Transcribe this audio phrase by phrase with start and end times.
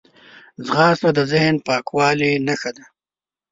[0.65, 2.85] ځغاسته د ذهن پاکوالي نښه ده